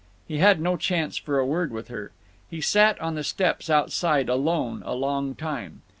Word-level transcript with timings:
He 0.27 0.39
had 0.39 0.59
no 0.59 0.77
chance 0.77 1.17
for 1.17 1.37
a 1.37 1.45
word 1.45 1.71
with 1.71 1.89
her. 1.89 2.09
He 2.49 2.59
sat 2.59 2.99
on 2.99 3.13
the 3.13 3.23
steps 3.23 3.69
outside 3.69 4.29
alone 4.29 4.81
a 4.83 4.95
long 4.95 5.35
time. 5.35 5.83